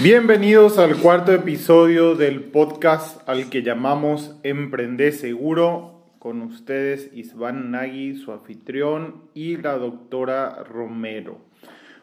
Bienvenidos 0.00 0.78
al 0.78 0.96
cuarto 0.98 1.32
episodio 1.32 2.14
del 2.14 2.44
podcast 2.44 3.28
al 3.28 3.50
que 3.50 3.64
llamamos 3.64 4.36
Emprende 4.44 5.10
Seguro. 5.10 6.04
Con 6.20 6.40
ustedes 6.42 7.10
Isvan 7.14 7.72
Nagui, 7.72 8.14
su 8.14 8.30
anfitrión, 8.30 9.24
y 9.34 9.56
la 9.56 9.76
doctora 9.76 10.62
Romero. 10.62 11.40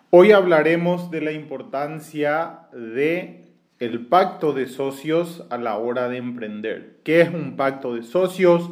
Hoy 0.10 0.34
hablaremos 0.34 1.10
de 1.10 1.21
la 1.21 1.32
importancia 1.32 2.68
de 2.73 3.46
el 3.79 4.07
pacto 4.07 4.52
de 4.52 4.68
socios 4.68 5.46
a 5.50 5.57
la 5.57 5.77
hora 5.77 6.09
de 6.09 6.18
emprender. 6.18 7.00
¿Qué 7.05 7.21
es 7.21 7.34
un 7.34 7.55
pacto 7.55 7.96
de 7.96 8.04
socios? 8.04 8.71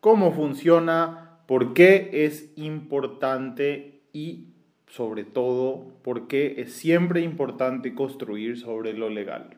¿Cómo 0.00 0.32
funciona? 0.32 1.38
¿Por 1.46 1.72
qué 1.72 2.10
es 2.12 2.52
importante? 2.56 4.02
Y 4.12 4.48
sobre 4.90 5.24
todo 5.24 5.84
porque 6.02 6.56
es 6.58 6.74
siempre 6.74 7.20
importante 7.22 7.94
construir 7.94 8.58
sobre 8.58 8.92
lo 8.92 9.08
legal. 9.08 9.56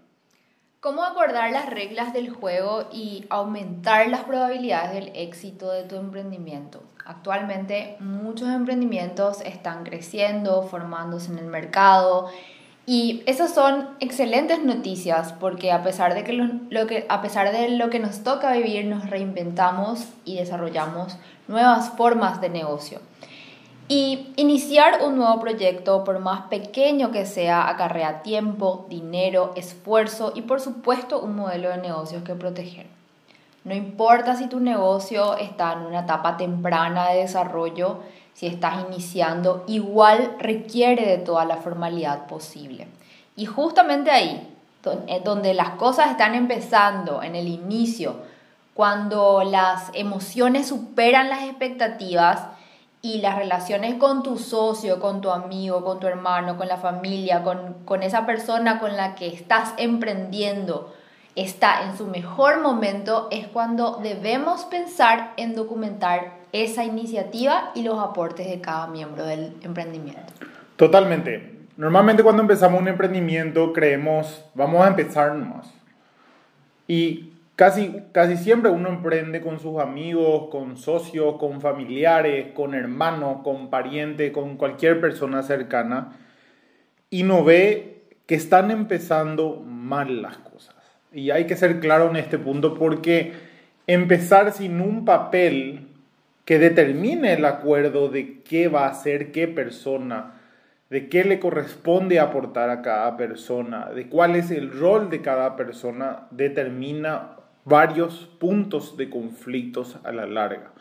¿Cómo 0.80 1.04
acordar 1.04 1.52
las 1.52 1.70
reglas 1.70 2.12
del 2.12 2.30
juego 2.30 2.88
y 2.92 3.24
aumentar 3.30 4.08
las 4.08 4.24
probabilidades 4.24 4.92
del 4.92 5.12
éxito 5.14 5.70
de 5.70 5.84
tu 5.84 5.94
emprendimiento? 5.96 6.82
Actualmente 7.06 7.96
muchos 8.00 8.48
emprendimientos 8.48 9.40
están 9.42 9.84
creciendo, 9.84 10.64
formándose 10.64 11.30
en 11.30 11.38
el 11.38 11.46
mercado 11.46 12.28
y 12.84 13.22
esas 13.26 13.54
son 13.54 13.90
excelentes 14.00 14.64
noticias 14.64 15.32
porque 15.34 15.70
a 15.70 15.84
pesar 15.84 16.14
de 16.14 16.24
que 16.24 16.32
lo, 16.32 16.86
que 16.88 17.06
a 17.08 17.22
pesar 17.22 17.52
de 17.52 17.68
lo 17.68 17.90
que 17.90 18.00
nos 18.00 18.24
toca 18.24 18.52
vivir 18.52 18.86
nos 18.86 19.08
reinventamos 19.08 20.08
y 20.24 20.36
desarrollamos 20.38 21.16
nuevas 21.46 21.90
formas 21.90 22.40
de 22.40 22.48
negocio. 22.48 22.98
Y 23.94 24.32
iniciar 24.36 25.02
un 25.04 25.16
nuevo 25.16 25.38
proyecto, 25.38 26.02
por 26.02 26.18
más 26.18 26.44
pequeño 26.46 27.10
que 27.10 27.26
sea, 27.26 27.68
acarrea 27.68 28.22
tiempo, 28.22 28.86
dinero, 28.88 29.52
esfuerzo 29.54 30.32
y 30.34 30.40
por 30.40 30.62
supuesto 30.62 31.20
un 31.20 31.36
modelo 31.36 31.68
de 31.68 31.76
negocios 31.76 32.22
que 32.22 32.34
proteger. 32.34 32.86
No 33.64 33.74
importa 33.74 34.34
si 34.34 34.46
tu 34.46 34.60
negocio 34.60 35.36
está 35.36 35.74
en 35.74 35.80
una 35.80 36.00
etapa 36.00 36.38
temprana 36.38 37.10
de 37.10 37.18
desarrollo, 37.18 37.98
si 38.32 38.46
estás 38.46 38.82
iniciando, 38.88 39.62
igual 39.66 40.36
requiere 40.38 41.04
de 41.04 41.18
toda 41.18 41.44
la 41.44 41.58
formalidad 41.58 42.26
posible. 42.28 42.88
Y 43.36 43.44
justamente 43.44 44.10
ahí, 44.10 44.56
eh, 45.06 45.20
donde 45.22 45.52
las 45.52 45.72
cosas 45.72 46.12
están 46.12 46.34
empezando, 46.34 47.22
en 47.22 47.36
el 47.36 47.46
inicio, 47.46 48.16
cuando 48.72 49.44
las 49.44 49.90
emociones 49.92 50.68
superan 50.68 51.28
las 51.28 51.42
expectativas, 51.42 52.40
y 53.04 53.20
las 53.20 53.36
relaciones 53.36 53.96
con 53.96 54.22
tu 54.22 54.38
socio, 54.38 55.00
con 55.00 55.20
tu 55.20 55.30
amigo, 55.30 55.84
con 55.84 55.98
tu 55.98 56.06
hermano, 56.06 56.56
con 56.56 56.68
la 56.68 56.76
familia, 56.76 57.42
con, 57.42 58.02
esa 58.02 58.24
persona 58.24 58.78
con 58.78 58.96
la 58.96 59.16
que 59.16 59.26
estás 59.26 59.74
emprendiendo, 59.76 60.94
está 61.34 61.82
en 61.82 61.98
su 61.98 62.06
mejor 62.06 62.60
momento, 62.60 63.26
es 63.32 63.48
cuando 63.48 63.98
debemos 64.00 64.64
pensar 64.66 65.32
en 65.36 65.56
documentar 65.56 66.34
esa 66.52 66.84
iniciativa 66.84 67.72
y 67.74 67.82
los 67.82 67.98
aportes 67.98 68.48
de 68.48 68.60
cada 68.60 68.86
miembro 68.86 69.24
del 69.24 69.56
emprendimiento. 69.62 70.32
Totalmente. 70.76 71.66
Normalmente 71.76 72.22
cuando 72.22 72.42
empezamos 72.42 72.80
un 72.80 72.86
emprendimiento 72.86 73.72
creemos, 73.72 74.44
vamos 74.54 74.84
a 74.84 74.88
empezar 74.88 75.34
nomás. 75.34 75.66
Y 76.86 77.31
Casi, 77.62 77.94
casi 78.10 78.38
siempre 78.38 78.72
uno 78.72 78.88
emprende 78.88 79.40
con 79.40 79.60
sus 79.60 79.78
amigos, 79.78 80.48
con 80.50 80.76
socios, 80.76 81.36
con 81.36 81.60
familiares, 81.60 82.46
con 82.54 82.74
hermanos, 82.74 83.42
con 83.44 83.70
parientes, 83.70 84.32
con 84.32 84.56
cualquier 84.56 85.00
persona 85.00 85.44
cercana 85.44 86.10
y 87.08 87.22
no 87.22 87.44
ve 87.44 88.02
que 88.26 88.34
están 88.34 88.72
empezando 88.72 89.62
mal 89.64 90.22
las 90.22 90.38
cosas. 90.38 90.74
Y 91.12 91.30
hay 91.30 91.46
que 91.46 91.54
ser 91.54 91.78
claro 91.78 92.10
en 92.10 92.16
este 92.16 92.36
punto 92.36 92.74
porque 92.74 93.32
empezar 93.86 94.50
sin 94.50 94.80
un 94.80 95.04
papel 95.04 95.86
que 96.44 96.58
determine 96.58 97.34
el 97.34 97.44
acuerdo 97.44 98.08
de 98.08 98.42
qué 98.42 98.66
va 98.66 98.86
a 98.86 98.90
hacer 98.90 99.30
qué 99.30 99.46
persona, 99.46 100.34
de 100.90 101.08
qué 101.08 101.22
le 101.22 101.38
corresponde 101.38 102.18
aportar 102.18 102.70
a 102.70 102.82
cada 102.82 103.16
persona, 103.16 103.90
de 103.90 104.08
cuál 104.08 104.34
es 104.34 104.50
el 104.50 104.72
rol 104.72 105.10
de 105.10 105.22
cada 105.22 105.54
persona, 105.54 106.26
determina 106.32 107.36
varios 107.64 108.28
puntos 108.38 108.96
de 108.96 109.10
conflictos 109.10 109.96
a 110.04 110.12
la 110.12 110.26
larga. 110.26 110.72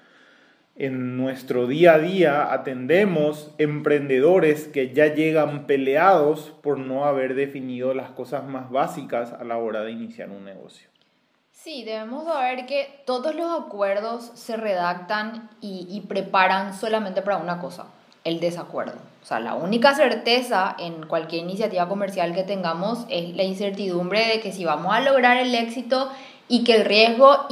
En 0.75 1.17
nuestro 1.17 1.67
día 1.67 1.93
a 1.93 1.99
día 1.99 2.53
atendemos 2.53 3.51
emprendedores 3.57 4.67
que 4.67 4.93
ya 4.93 5.13
llegan 5.13 5.67
peleados 5.67 6.53
por 6.63 6.79
no 6.79 7.05
haber 7.05 7.35
definido 7.35 7.93
las 7.93 8.09
cosas 8.11 8.45
más 8.45 8.71
básicas 8.71 9.33
a 9.33 9.43
la 9.43 9.57
hora 9.57 9.81
de 9.83 9.91
iniciar 9.91 10.29
un 10.29 10.45
negocio. 10.45 10.91
Sí, 11.63 11.83
debemos 11.83 12.25
saber 12.25 12.65
que 12.65 13.03
todos 13.05 13.35
los 13.35 13.51
acuerdos 13.61 14.31
se 14.33 14.57
redactan 14.57 15.51
y, 15.61 16.01
preparan 16.07 16.73
solamente 16.73 17.21
para 17.21 17.37
una 17.37 17.59
cosa, 17.59 17.85
el 18.23 18.39
desacuerdo. 18.39 18.95
O 19.21 19.25
sea, 19.27 19.39
la 19.39 19.53
única 19.53 19.93
certeza 19.93 20.75
en 20.79 21.05
cualquier 21.05 21.43
iniciativa 21.43 21.87
comercial 21.87 22.33
que 22.33 22.41
tengamos 22.41 23.05
es 23.09 23.35
la 23.35 23.43
incertidumbre 23.43 24.25
de 24.25 24.39
que 24.39 24.51
si 24.51 24.65
vamos 24.65 24.91
a 24.91 25.01
lograr 25.01 25.37
el 25.37 25.53
éxito 25.53 26.09
y 26.51 26.65
que 26.65 26.75
el 26.75 26.83
riesgo 26.83 27.47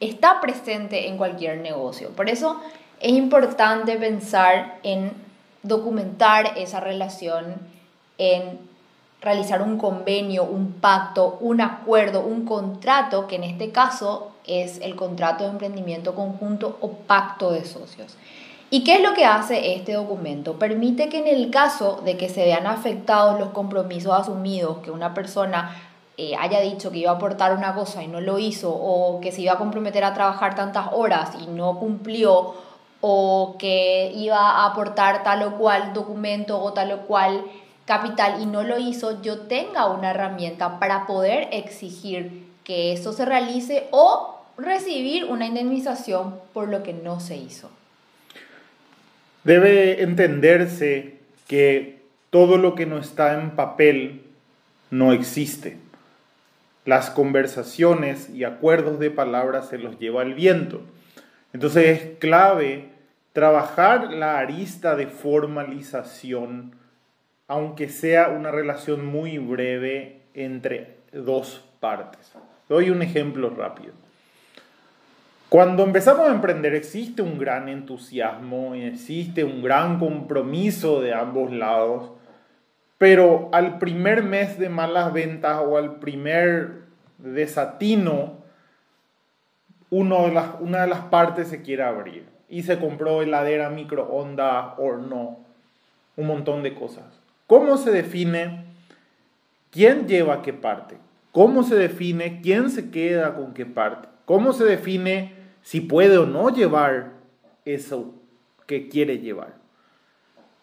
está 0.00 0.40
presente 0.40 1.06
en 1.08 1.18
cualquier 1.18 1.58
negocio. 1.58 2.08
Por 2.16 2.30
eso 2.30 2.58
es 2.98 3.12
importante 3.12 3.98
pensar 3.98 4.78
en 4.82 5.12
documentar 5.62 6.54
esa 6.56 6.80
relación, 6.80 7.56
en 8.16 8.58
realizar 9.20 9.60
un 9.60 9.76
convenio, 9.76 10.44
un 10.44 10.72
pacto, 10.72 11.36
un 11.42 11.60
acuerdo, 11.60 12.22
un 12.22 12.46
contrato, 12.46 13.26
que 13.26 13.36
en 13.36 13.44
este 13.44 13.70
caso 13.70 14.30
es 14.46 14.80
el 14.80 14.96
contrato 14.96 15.44
de 15.44 15.50
emprendimiento 15.50 16.14
conjunto 16.14 16.78
o 16.80 16.92
pacto 16.92 17.50
de 17.50 17.66
socios. 17.66 18.16
¿Y 18.70 18.82
qué 18.82 18.94
es 18.94 19.02
lo 19.02 19.12
que 19.12 19.26
hace 19.26 19.74
este 19.74 19.92
documento? 19.92 20.58
Permite 20.58 21.10
que 21.10 21.18
en 21.18 21.26
el 21.26 21.50
caso 21.50 22.00
de 22.02 22.16
que 22.16 22.30
se 22.30 22.44
vean 22.44 22.66
afectados 22.66 23.38
los 23.38 23.50
compromisos 23.50 24.18
asumidos, 24.18 24.78
que 24.78 24.90
una 24.90 25.12
persona 25.12 25.76
eh, 26.20 26.34
haya 26.36 26.60
dicho 26.60 26.90
que 26.90 26.98
iba 26.98 27.12
a 27.12 27.14
aportar 27.14 27.54
una 27.54 27.76
cosa 27.76 28.02
y 28.02 28.08
no 28.08 28.20
lo 28.20 28.40
hizo, 28.40 28.70
o 28.72 29.20
que 29.20 29.30
se 29.30 29.42
iba 29.42 29.52
a 29.52 29.58
comprometer 29.58 30.02
a 30.02 30.14
trabajar 30.14 30.56
tantas 30.56 30.88
horas 30.90 31.30
y 31.40 31.46
no 31.46 31.78
cumplió, 31.78 32.54
o 33.00 33.54
que 33.56 34.10
iba 34.16 34.36
a 34.36 34.66
aportar 34.66 35.22
tal 35.22 35.44
o 35.44 35.56
cual 35.56 35.92
documento 35.92 36.60
o 36.60 36.72
tal 36.72 36.90
o 36.90 37.02
cual 37.02 37.44
capital 37.84 38.42
y 38.42 38.46
no 38.46 38.64
lo 38.64 38.80
hizo, 38.80 39.22
yo 39.22 39.42
tenga 39.42 39.86
una 39.86 40.10
herramienta 40.10 40.80
para 40.80 41.06
poder 41.06 41.50
exigir 41.52 42.48
que 42.64 42.92
eso 42.92 43.12
se 43.12 43.24
realice 43.24 43.86
o 43.92 44.40
recibir 44.58 45.24
una 45.24 45.46
indemnización 45.46 46.34
por 46.52 46.68
lo 46.68 46.82
que 46.82 46.94
no 46.94 47.20
se 47.20 47.36
hizo. 47.36 47.70
Debe 49.44 50.02
entenderse 50.02 51.20
que 51.46 52.02
todo 52.30 52.58
lo 52.58 52.74
que 52.74 52.86
no 52.86 52.98
está 52.98 53.34
en 53.34 53.52
papel 53.52 54.24
no 54.90 55.12
existe 55.12 55.78
las 56.88 57.10
conversaciones 57.10 58.30
y 58.30 58.44
acuerdos 58.44 58.98
de 58.98 59.10
palabras 59.10 59.68
se 59.68 59.76
los 59.76 59.98
lleva 59.98 60.22
el 60.22 60.32
viento. 60.32 60.80
Entonces 61.52 61.84
es 61.86 62.18
clave 62.18 62.88
trabajar 63.34 64.10
la 64.10 64.38
arista 64.38 64.96
de 64.96 65.06
formalización, 65.06 66.74
aunque 67.46 67.90
sea 67.90 68.30
una 68.30 68.50
relación 68.50 69.04
muy 69.04 69.36
breve 69.36 70.22
entre 70.32 70.96
dos 71.12 71.62
partes. 71.78 72.32
Doy 72.70 72.88
un 72.88 73.02
ejemplo 73.02 73.50
rápido. 73.50 73.92
Cuando 75.50 75.82
empezamos 75.82 76.26
a 76.26 76.32
emprender 76.32 76.74
existe 76.74 77.20
un 77.20 77.38
gran 77.38 77.68
entusiasmo, 77.68 78.74
existe 78.74 79.44
un 79.44 79.62
gran 79.62 79.98
compromiso 79.98 81.02
de 81.02 81.12
ambos 81.12 81.52
lados, 81.52 82.12
pero 82.96 83.48
al 83.52 83.78
primer 83.78 84.24
mes 84.24 84.58
de 84.58 84.68
malas 84.68 85.12
ventas 85.12 85.60
o 85.64 85.78
al 85.78 86.00
primer 86.00 86.87
desatino, 87.18 88.38
una 89.90 90.22
de 90.22 90.86
las 90.86 91.00
partes 91.04 91.48
se 91.48 91.62
quiere 91.62 91.82
abrir 91.82 92.26
y 92.48 92.62
se 92.62 92.78
compró 92.78 93.22
heladera, 93.22 93.70
microondas, 93.70 94.74
horno, 94.78 95.38
un 96.16 96.26
montón 96.26 96.62
de 96.62 96.74
cosas. 96.74 97.04
¿Cómo 97.46 97.76
se 97.76 97.90
define 97.90 98.64
quién 99.70 100.06
lleva 100.06 100.42
qué 100.42 100.52
parte? 100.52 100.96
¿Cómo 101.32 101.62
se 101.62 101.76
define 101.76 102.40
quién 102.40 102.70
se 102.70 102.90
queda 102.90 103.34
con 103.34 103.54
qué 103.54 103.66
parte? 103.66 104.08
¿Cómo 104.24 104.52
se 104.52 104.64
define 104.64 105.34
si 105.62 105.80
puede 105.80 106.18
o 106.18 106.26
no 106.26 106.50
llevar 106.50 107.12
eso 107.64 108.14
que 108.66 108.88
quiere 108.88 109.18
llevar? 109.18 109.56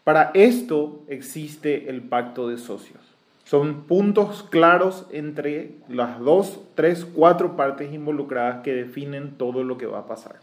Para 0.03 0.31
esto 0.33 1.03
existe 1.07 1.89
el 1.89 2.03
pacto 2.03 2.47
de 2.47 2.57
socios. 2.57 3.14
Son 3.45 3.83
puntos 3.83 4.41
claros 4.41 5.05
entre 5.11 5.75
las 5.87 6.19
dos, 6.19 6.59
tres, 6.73 7.05
cuatro 7.05 7.55
partes 7.55 7.93
involucradas 7.93 8.63
que 8.63 8.73
definen 8.73 9.37
todo 9.37 9.63
lo 9.63 9.77
que 9.77 9.85
va 9.85 9.99
a 9.99 10.07
pasar. 10.07 10.37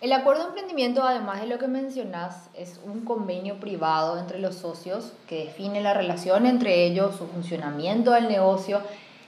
El 0.00 0.12
acuerdo 0.12 0.42
de 0.42 0.48
emprendimiento, 0.50 1.02
además 1.02 1.40
de 1.40 1.48
lo 1.48 1.58
que 1.58 1.66
mencionas, 1.66 2.48
es 2.54 2.80
un 2.84 3.04
convenio 3.04 3.56
privado 3.56 4.18
entre 4.18 4.38
los 4.38 4.54
socios 4.54 5.12
que 5.28 5.46
define 5.46 5.80
la 5.80 5.94
relación 5.94 6.46
entre 6.46 6.84
ellos, 6.84 7.16
su 7.16 7.26
funcionamiento 7.26 8.12
del 8.12 8.28
negocio. 8.28 8.80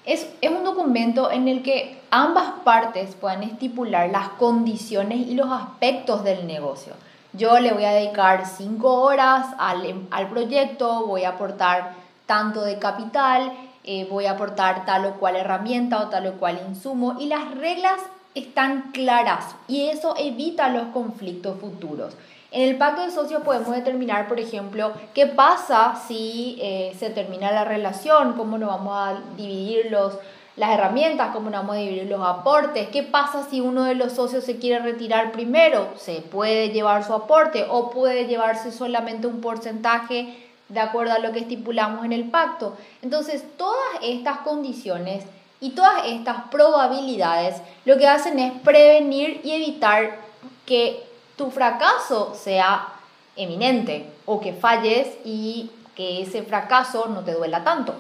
Es, 0.04 0.28
es 0.40 0.50
un 0.50 0.62
documento 0.62 1.32
en 1.32 1.48
el 1.48 1.62
que 1.62 2.00
ambas 2.10 2.60
partes 2.64 3.16
pueden 3.16 3.42
estipular 3.42 4.08
las 4.10 4.28
condiciones 4.30 5.26
y 5.26 5.34
los 5.34 5.50
aspectos 5.50 6.22
del 6.22 6.46
negocio. 6.46 6.92
Yo 7.32 7.58
le 7.58 7.72
voy 7.72 7.84
a 7.84 7.92
dedicar 7.92 8.46
cinco 8.46 9.00
horas 9.02 9.46
al, 9.58 10.06
al 10.12 10.28
proyecto, 10.28 11.06
voy 11.06 11.24
a 11.24 11.30
aportar 11.30 12.03
tanto 12.26 12.62
de 12.62 12.78
capital, 12.78 13.52
eh, 13.84 14.06
voy 14.10 14.26
a 14.26 14.32
aportar 14.32 14.86
tal 14.86 15.04
o 15.06 15.14
cual 15.14 15.36
herramienta 15.36 16.00
o 16.00 16.08
tal 16.08 16.26
o 16.26 16.32
cual 16.34 16.60
insumo 16.68 17.16
y 17.18 17.26
las 17.26 17.54
reglas 17.54 18.00
están 18.34 18.92
claras 18.92 19.54
y 19.68 19.88
eso 19.88 20.14
evita 20.18 20.68
los 20.68 20.86
conflictos 20.86 21.60
futuros. 21.60 22.14
En 22.50 22.68
el 22.68 22.76
pacto 22.76 23.02
de 23.02 23.10
socios 23.10 23.42
podemos 23.42 23.74
determinar, 23.74 24.28
por 24.28 24.38
ejemplo, 24.38 24.92
qué 25.12 25.26
pasa 25.26 26.00
si 26.06 26.56
eh, 26.60 26.94
se 26.98 27.10
termina 27.10 27.50
la 27.50 27.64
relación, 27.64 28.34
cómo 28.34 28.58
nos 28.58 28.68
vamos 28.68 28.94
a 28.96 29.20
dividir 29.36 29.90
los, 29.90 30.16
las 30.54 30.70
herramientas, 30.70 31.32
cómo 31.32 31.50
nos 31.50 31.62
vamos 31.62 31.76
a 31.76 31.80
dividir 31.80 32.06
los 32.06 32.24
aportes, 32.24 32.88
qué 32.90 33.02
pasa 33.02 33.44
si 33.50 33.60
uno 33.60 33.82
de 33.82 33.96
los 33.96 34.12
socios 34.12 34.44
se 34.44 34.58
quiere 34.58 34.84
retirar 34.84 35.32
primero, 35.32 35.88
se 35.96 36.20
puede 36.20 36.68
llevar 36.68 37.04
su 37.04 37.12
aporte 37.12 37.66
o 37.68 37.90
puede 37.90 38.26
llevarse 38.26 38.70
solamente 38.70 39.26
un 39.26 39.40
porcentaje 39.40 40.43
de 40.68 40.80
acuerdo 40.80 41.12
a 41.12 41.18
lo 41.18 41.32
que 41.32 41.40
estipulamos 41.40 42.04
en 42.04 42.12
el 42.12 42.30
pacto. 42.30 42.76
Entonces, 43.02 43.44
todas 43.56 44.00
estas 44.02 44.38
condiciones 44.38 45.24
y 45.60 45.70
todas 45.70 46.06
estas 46.06 46.48
probabilidades 46.50 47.56
lo 47.84 47.96
que 47.96 48.06
hacen 48.06 48.38
es 48.38 48.52
prevenir 48.60 49.40
y 49.44 49.52
evitar 49.52 50.18
que 50.66 51.02
tu 51.36 51.50
fracaso 51.50 52.34
sea 52.34 52.88
eminente 53.36 54.06
o 54.26 54.40
que 54.40 54.52
falles 54.52 55.08
y 55.24 55.70
que 55.94 56.22
ese 56.22 56.42
fracaso 56.42 57.06
no 57.08 57.24
te 57.24 57.32
duela 57.32 57.64
tanto. 57.64 57.94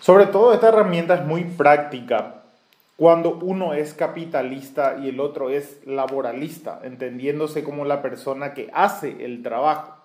Sobre 0.00 0.26
todo 0.26 0.52
esta 0.52 0.68
herramienta 0.68 1.14
es 1.14 1.24
muy 1.24 1.44
práctica 1.44 2.42
cuando 2.96 3.38
uno 3.42 3.74
es 3.74 3.94
capitalista 3.94 4.96
y 5.02 5.08
el 5.08 5.18
otro 5.18 5.50
es 5.50 5.80
laboralista, 5.86 6.80
entendiéndose 6.82 7.64
como 7.64 7.84
la 7.84 8.02
persona 8.02 8.54
que 8.54 8.70
hace 8.72 9.24
el 9.24 9.42
trabajo. 9.42 10.01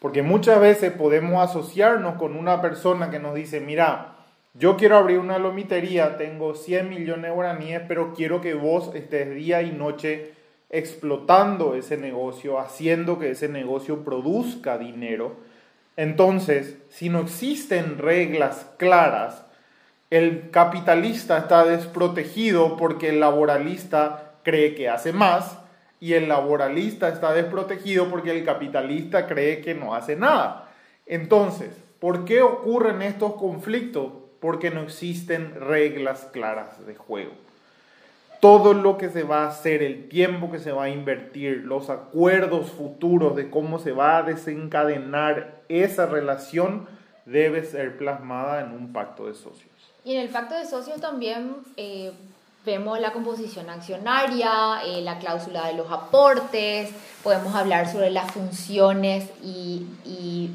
Porque 0.00 0.22
muchas 0.22 0.60
veces 0.60 0.92
podemos 0.92 1.42
asociarnos 1.42 2.16
con 2.16 2.36
una 2.36 2.62
persona 2.62 3.10
que 3.10 3.18
nos 3.18 3.34
dice, 3.34 3.60
mira, 3.60 4.14
yo 4.54 4.76
quiero 4.76 4.96
abrir 4.96 5.18
una 5.18 5.38
lomitería, 5.38 6.16
tengo 6.16 6.54
100 6.54 6.88
millones 6.88 7.30
de 7.30 7.34
guaraníes, 7.34 7.82
pero 7.86 8.14
quiero 8.14 8.40
que 8.40 8.54
vos 8.54 8.94
estés 8.94 9.34
día 9.34 9.62
y 9.62 9.72
noche 9.72 10.32
explotando 10.70 11.74
ese 11.74 11.96
negocio, 11.96 12.58
haciendo 12.58 13.18
que 13.18 13.30
ese 13.30 13.48
negocio 13.48 14.04
produzca 14.04 14.78
dinero. 14.78 15.36
Entonces, 15.96 16.78
si 16.90 17.08
no 17.08 17.20
existen 17.20 17.98
reglas 17.98 18.66
claras, 18.76 19.44
el 20.10 20.50
capitalista 20.50 21.38
está 21.38 21.64
desprotegido 21.64 22.76
porque 22.76 23.10
el 23.10 23.20
laboralista 23.20 24.32
cree 24.42 24.74
que 24.74 24.88
hace 24.88 25.12
más 25.12 25.58
y 26.00 26.14
el 26.14 26.28
laboralista 26.28 27.08
está 27.08 27.32
desprotegido 27.32 28.08
porque 28.08 28.30
el 28.30 28.44
capitalista 28.44 29.26
cree 29.26 29.60
que 29.60 29.74
no 29.74 29.94
hace 29.94 30.16
nada. 30.16 30.68
Entonces, 31.06 31.70
¿por 31.98 32.24
qué 32.24 32.42
ocurren 32.42 33.02
estos 33.02 33.34
conflictos? 33.34 34.12
Porque 34.40 34.70
no 34.70 34.82
existen 34.82 35.54
reglas 35.60 36.28
claras 36.32 36.86
de 36.86 36.94
juego. 36.94 37.32
Todo 38.40 38.72
lo 38.72 38.98
que 38.98 39.08
se 39.08 39.24
va 39.24 39.44
a 39.44 39.48
hacer, 39.48 39.82
el 39.82 40.08
tiempo 40.08 40.52
que 40.52 40.60
se 40.60 40.70
va 40.70 40.84
a 40.84 40.90
invertir, 40.90 41.64
los 41.64 41.90
acuerdos 41.90 42.70
futuros 42.70 43.34
de 43.34 43.50
cómo 43.50 43.80
se 43.80 43.90
va 43.90 44.18
a 44.18 44.22
desencadenar 44.22 45.62
esa 45.68 46.06
relación 46.06 46.86
debe 47.24 47.64
ser 47.64 47.96
plasmada 47.98 48.60
en 48.60 48.70
un 48.70 48.92
pacto 48.92 49.26
de 49.26 49.34
socios. 49.34 49.72
Y 50.04 50.14
en 50.14 50.20
el 50.20 50.28
pacto 50.28 50.54
de 50.54 50.64
socios 50.64 51.00
también 51.00 51.56
eh, 51.76 52.12
Vemos 52.68 53.00
la 53.00 53.14
composición 53.14 53.70
accionaria, 53.70 54.82
eh, 54.84 55.00
la 55.00 55.18
cláusula 55.18 55.68
de 55.68 55.72
los 55.72 55.90
aportes, 55.90 56.90
podemos 57.22 57.54
hablar 57.54 57.90
sobre 57.90 58.10
las 58.10 58.30
funciones 58.30 59.30
y, 59.42 59.86
y, 60.04 60.50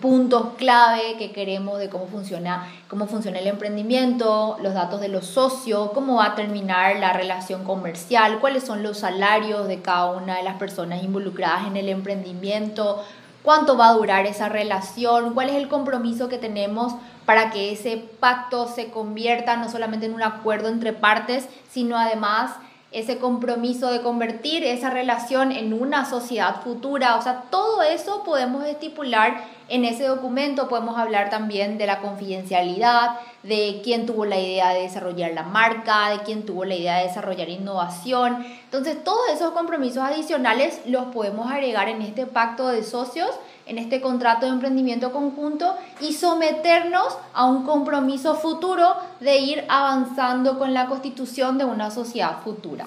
puntos 0.00 0.54
clave 0.56 1.16
que 1.18 1.30
queremos 1.32 1.78
de 1.78 1.90
cómo 1.90 2.06
funciona, 2.06 2.72
cómo 2.88 3.06
funciona 3.06 3.38
el 3.38 3.48
emprendimiento, 3.48 4.56
los 4.62 4.72
datos 4.72 5.02
de 5.02 5.08
los 5.08 5.26
socios, 5.26 5.90
cómo 5.92 6.16
va 6.16 6.28
a 6.28 6.34
terminar 6.34 6.96
la 6.96 7.12
relación 7.12 7.64
comercial, 7.64 8.38
cuáles 8.40 8.64
son 8.64 8.82
los 8.82 9.00
salarios 9.00 9.68
de 9.68 9.82
cada 9.82 10.12
una 10.12 10.38
de 10.38 10.44
las 10.44 10.56
personas 10.56 11.02
involucradas 11.02 11.66
en 11.66 11.76
el 11.76 11.90
emprendimiento, 11.90 13.04
cuánto 13.42 13.76
va 13.76 13.88
a 13.88 13.94
durar 13.94 14.26
esa 14.26 14.48
relación, 14.48 15.34
cuál 15.34 15.50
es 15.50 15.56
el 15.56 15.68
compromiso 15.68 16.28
que 16.28 16.38
tenemos 16.38 16.94
para 17.26 17.50
que 17.50 17.72
ese 17.72 17.96
pacto 18.20 18.68
se 18.68 18.90
convierta 18.90 19.56
no 19.56 19.70
solamente 19.70 20.06
en 20.06 20.14
un 20.14 20.22
acuerdo 20.22 20.68
entre 20.68 20.92
partes, 20.92 21.48
sino 21.70 21.96
además 21.96 22.52
ese 22.92 23.18
compromiso 23.18 23.90
de 23.90 24.02
convertir 24.02 24.64
esa 24.64 24.90
relación 24.90 25.50
en 25.52 25.72
una 25.72 26.04
sociedad 26.04 26.62
futura. 26.62 27.16
O 27.16 27.22
sea, 27.22 27.44
todo 27.50 27.82
eso 27.82 28.22
podemos 28.24 28.64
estipular 28.66 29.44
en 29.68 29.84
ese 29.84 30.04
documento. 30.04 30.68
Podemos 30.68 30.98
hablar 30.98 31.30
también 31.30 31.78
de 31.78 31.86
la 31.86 32.00
confidencialidad, 32.00 33.18
de 33.42 33.80
quién 33.82 34.06
tuvo 34.06 34.24
la 34.24 34.38
idea 34.38 34.70
de 34.70 34.82
desarrollar 34.82 35.32
la 35.32 35.42
marca, 35.42 36.10
de 36.10 36.18
quién 36.18 36.44
tuvo 36.44 36.64
la 36.64 36.74
idea 36.74 36.98
de 36.98 37.04
desarrollar 37.04 37.48
innovación. 37.48 38.44
Entonces, 38.64 39.02
todos 39.02 39.28
esos 39.32 39.52
compromisos 39.52 40.04
adicionales 40.04 40.80
los 40.86 41.06
podemos 41.06 41.50
agregar 41.50 41.88
en 41.88 42.02
este 42.02 42.26
pacto 42.26 42.68
de 42.68 42.82
socios 42.82 43.30
en 43.72 43.78
este 43.78 44.02
contrato 44.02 44.44
de 44.44 44.52
emprendimiento 44.52 45.12
conjunto 45.12 45.74
y 46.00 46.12
someternos 46.12 47.18
a 47.32 47.46
un 47.46 47.64
compromiso 47.64 48.34
futuro 48.34 48.94
de 49.20 49.38
ir 49.38 49.64
avanzando 49.68 50.58
con 50.58 50.74
la 50.74 50.86
constitución 50.86 51.56
de 51.56 51.64
una 51.64 51.90
sociedad 51.90 52.40
futura. 52.44 52.84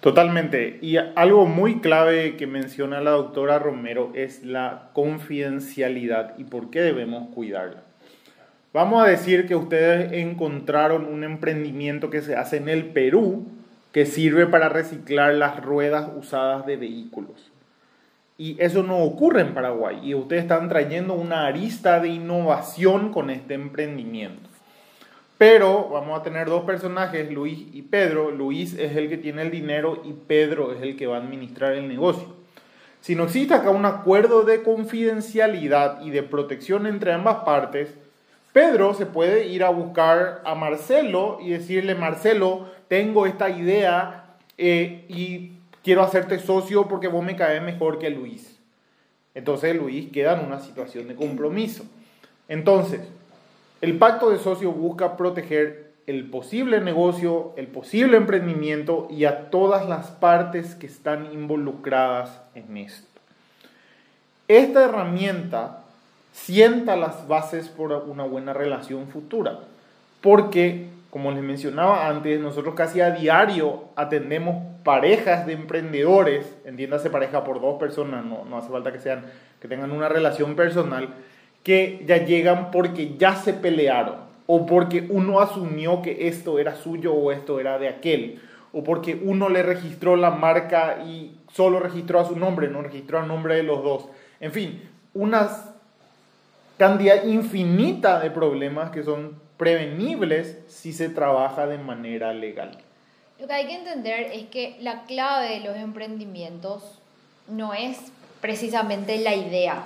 Totalmente. 0.00 0.78
Y 0.80 0.96
algo 0.96 1.46
muy 1.46 1.80
clave 1.80 2.36
que 2.36 2.46
menciona 2.46 3.00
la 3.00 3.10
doctora 3.10 3.58
Romero 3.58 4.10
es 4.14 4.42
la 4.42 4.88
confidencialidad 4.94 6.34
y 6.38 6.44
por 6.44 6.70
qué 6.70 6.80
debemos 6.80 7.28
cuidarla. 7.34 7.82
Vamos 8.72 9.04
a 9.04 9.06
decir 9.06 9.46
que 9.46 9.54
ustedes 9.54 10.12
encontraron 10.12 11.04
un 11.04 11.24
emprendimiento 11.24 12.08
que 12.08 12.22
se 12.22 12.36
hace 12.36 12.56
en 12.56 12.70
el 12.70 12.86
Perú 12.86 13.46
que 13.92 14.06
sirve 14.06 14.46
para 14.46 14.70
reciclar 14.70 15.34
las 15.34 15.62
ruedas 15.62 16.10
usadas 16.16 16.64
de 16.64 16.76
vehículos. 16.76 17.50
Y 18.36 18.56
eso 18.60 18.82
no 18.82 18.98
ocurre 18.98 19.42
en 19.42 19.54
Paraguay. 19.54 20.00
Y 20.02 20.14
ustedes 20.14 20.42
están 20.42 20.68
trayendo 20.68 21.14
una 21.14 21.46
arista 21.46 22.00
de 22.00 22.08
innovación 22.08 23.12
con 23.12 23.30
este 23.30 23.54
emprendimiento. 23.54 24.50
Pero 25.38 25.88
vamos 25.88 26.18
a 26.18 26.22
tener 26.22 26.48
dos 26.48 26.64
personajes, 26.64 27.30
Luis 27.30 27.66
y 27.72 27.82
Pedro. 27.82 28.30
Luis 28.30 28.74
es 28.78 28.96
el 28.96 29.08
que 29.08 29.18
tiene 29.18 29.42
el 29.42 29.50
dinero 29.50 30.02
y 30.04 30.12
Pedro 30.12 30.72
es 30.72 30.82
el 30.82 30.96
que 30.96 31.06
va 31.06 31.16
a 31.16 31.20
administrar 31.20 31.72
el 31.72 31.88
negocio. 31.88 32.34
Si 33.00 33.14
no 33.14 33.24
existe 33.24 33.52
acá 33.52 33.70
un 33.70 33.84
acuerdo 33.84 34.44
de 34.44 34.62
confidencialidad 34.62 36.00
y 36.00 36.10
de 36.10 36.22
protección 36.22 36.86
entre 36.86 37.12
ambas 37.12 37.44
partes, 37.44 37.94
Pedro 38.54 38.94
se 38.94 39.04
puede 39.04 39.48
ir 39.48 39.64
a 39.64 39.68
buscar 39.70 40.40
a 40.44 40.54
Marcelo 40.54 41.38
y 41.42 41.50
decirle, 41.50 41.96
Marcelo, 41.96 42.70
tengo 42.88 43.26
esta 43.26 43.50
idea 43.50 44.36
eh, 44.56 45.04
y 45.08 45.53
quiero 45.84 46.02
hacerte 46.02 46.40
socio 46.40 46.88
porque 46.88 47.06
vos 47.06 47.24
me 47.24 47.36
caes 47.36 47.62
mejor 47.62 48.00
que 48.00 48.10
Luis. 48.10 48.58
Entonces 49.34 49.76
Luis 49.76 50.10
queda 50.10 50.40
en 50.40 50.46
una 50.46 50.58
situación 50.58 51.06
de 51.06 51.14
compromiso. 51.14 51.84
Entonces, 52.48 53.00
el 53.80 53.98
pacto 53.98 54.30
de 54.30 54.38
socio 54.38 54.72
busca 54.72 55.16
proteger 55.16 55.92
el 56.06 56.28
posible 56.28 56.80
negocio, 56.80 57.52
el 57.56 57.66
posible 57.66 58.16
emprendimiento 58.16 59.08
y 59.10 59.24
a 59.24 59.50
todas 59.50 59.88
las 59.88 60.10
partes 60.10 60.74
que 60.74 60.86
están 60.86 61.32
involucradas 61.32 62.40
en 62.54 62.76
esto. 62.76 63.06
Esta 64.48 64.84
herramienta 64.84 65.84
sienta 66.32 66.96
las 66.96 67.26
bases 67.28 67.68
por 67.68 67.92
una 67.92 68.24
buena 68.24 68.52
relación 68.52 69.08
futura, 69.08 69.60
porque 70.20 70.88
como 71.08 71.30
les 71.30 71.44
mencionaba 71.44 72.08
antes, 72.08 72.40
nosotros 72.40 72.74
casi 72.74 73.00
a 73.00 73.12
diario 73.12 73.84
atendemos 73.94 74.73
parejas 74.84 75.46
de 75.46 75.54
emprendedores, 75.54 76.56
entiéndase 76.64 77.10
pareja 77.10 77.42
por 77.42 77.60
dos 77.60 77.78
personas, 77.78 78.24
no, 78.24 78.44
no 78.44 78.58
hace 78.58 78.68
falta 78.68 78.92
que, 78.92 79.00
sean, 79.00 79.24
que 79.60 79.66
tengan 79.66 79.90
una 79.90 80.08
relación 80.08 80.54
personal, 80.54 81.08
que 81.62 82.04
ya 82.06 82.18
llegan 82.18 82.70
porque 82.70 83.16
ya 83.16 83.34
se 83.34 83.54
pelearon, 83.54 84.16
o 84.46 84.66
porque 84.66 85.06
uno 85.08 85.40
asumió 85.40 86.02
que 86.02 86.28
esto 86.28 86.58
era 86.58 86.76
suyo 86.76 87.14
o 87.14 87.32
esto 87.32 87.58
era 87.58 87.78
de 87.78 87.88
aquel, 87.88 88.40
o 88.72 88.84
porque 88.84 89.18
uno 89.20 89.48
le 89.48 89.62
registró 89.62 90.16
la 90.16 90.30
marca 90.30 90.98
y 91.06 91.38
solo 91.52 91.80
registró 91.80 92.20
a 92.20 92.26
su 92.26 92.36
nombre, 92.36 92.68
no 92.68 92.82
registró 92.82 93.20
el 93.20 93.28
nombre 93.28 93.56
de 93.56 93.62
los 93.62 93.82
dos. 93.82 94.08
En 94.40 94.52
fin, 94.52 94.82
una 95.14 95.48
cantidad 96.76 97.24
infinita 97.24 98.20
de 98.20 98.30
problemas 98.30 98.90
que 98.90 99.02
son 99.02 99.38
prevenibles 99.56 100.58
si 100.66 100.92
se 100.92 101.08
trabaja 101.08 101.66
de 101.66 101.78
manera 101.78 102.34
legal. 102.34 102.78
Lo 103.44 103.48
que 103.48 103.56
hay 103.56 103.66
que 103.66 103.76
entender 103.76 104.30
es 104.32 104.46
que 104.46 104.74
la 104.80 105.02
clave 105.02 105.50
de 105.50 105.60
los 105.60 105.76
emprendimientos 105.76 106.82
no 107.46 107.74
es 107.74 107.98
precisamente 108.40 109.18
la 109.18 109.34
idea, 109.34 109.84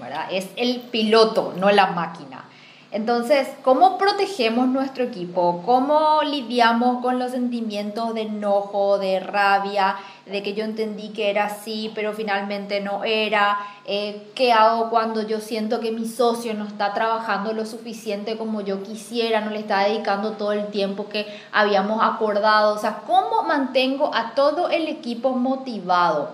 ¿verdad? 0.00 0.28
Es 0.30 0.46
el 0.54 0.78
piloto, 0.78 1.52
no 1.56 1.72
la 1.72 1.88
máquina. 1.88 2.44
Entonces, 2.92 3.46
¿cómo 3.62 3.98
protegemos 3.98 4.66
nuestro 4.66 5.04
equipo? 5.04 5.62
¿Cómo 5.64 6.22
lidiamos 6.24 7.00
con 7.00 7.20
los 7.20 7.30
sentimientos 7.30 8.14
de 8.14 8.22
enojo, 8.22 8.98
de 8.98 9.20
rabia, 9.20 9.96
de 10.26 10.42
que 10.42 10.54
yo 10.54 10.64
entendí 10.64 11.10
que 11.10 11.30
era 11.30 11.44
así, 11.44 11.92
pero 11.94 12.12
finalmente 12.14 12.80
no 12.80 13.04
era? 13.04 13.58
Eh, 13.84 14.32
¿Qué 14.34 14.52
hago 14.52 14.90
cuando 14.90 15.22
yo 15.22 15.38
siento 15.38 15.78
que 15.78 15.92
mi 15.92 16.04
socio 16.04 16.52
no 16.52 16.66
está 16.66 16.92
trabajando 16.92 17.52
lo 17.52 17.64
suficiente 17.64 18.36
como 18.36 18.60
yo 18.60 18.82
quisiera, 18.82 19.40
no 19.40 19.52
le 19.52 19.60
está 19.60 19.84
dedicando 19.84 20.32
todo 20.32 20.50
el 20.50 20.66
tiempo 20.66 21.08
que 21.08 21.26
habíamos 21.52 22.02
acordado? 22.02 22.74
O 22.74 22.78
sea, 22.78 23.02
¿cómo 23.06 23.44
mantengo 23.44 24.12
a 24.12 24.34
todo 24.34 24.68
el 24.68 24.88
equipo 24.88 25.30
motivado? 25.30 26.32